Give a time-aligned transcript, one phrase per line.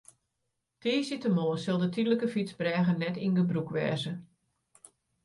[0.85, 4.11] Tiisdeitemoarn sil de tydlike fytsbrêge net yn gebrûk wêze.